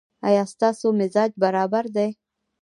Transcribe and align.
ایا 0.27 0.43
ستاسو 0.53 0.87
مزاج 0.99 1.31
برابر 1.43 1.85
دی؟ 1.95 2.09